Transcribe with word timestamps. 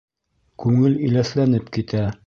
Күңел 0.63 0.97
иләҫләнеп 1.09 1.71
китә! 1.79 2.07